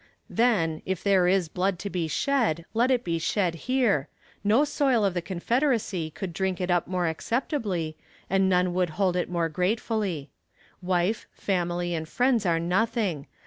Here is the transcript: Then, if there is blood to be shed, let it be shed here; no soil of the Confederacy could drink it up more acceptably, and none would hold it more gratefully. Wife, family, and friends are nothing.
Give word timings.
Then, 0.31 0.81
if 0.83 1.03
there 1.03 1.27
is 1.27 1.47
blood 1.47 1.77
to 1.77 1.89
be 1.91 2.07
shed, 2.07 2.65
let 2.73 2.89
it 2.89 3.03
be 3.03 3.19
shed 3.19 3.53
here; 3.69 4.07
no 4.43 4.63
soil 4.65 5.05
of 5.05 5.13
the 5.13 5.21
Confederacy 5.21 6.09
could 6.09 6.33
drink 6.33 6.59
it 6.59 6.71
up 6.71 6.87
more 6.87 7.07
acceptably, 7.07 7.95
and 8.27 8.49
none 8.49 8.73
would 8.73 8.89
hold 8.97 9.15
it 9.15 9.29
more 9.29 9.47
gratefully. 9.47 10.31
Wife, 10.81 11.27
family, 11.35 11.93
and 11.93 12.09
friends 12.09 12.47
are 12.47 12.59
nothing. 12.59 13.27